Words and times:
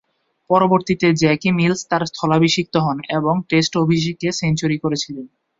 পরবর্তীতে 0.49 1.07
Jackie 1.21 1.49
Mills 1.51 1.81
তার 1.89 2.03
স্থলাভিষিক্ত 2.11 2.75
হন 2.77 2.97
এবং 3.17 3.35
টেস্ট 3.49 3.73
অভিষেকে 3.83 4.27
সেঞ্চুরি 4.39 4.77
করেছিলেন। 4.77 5.25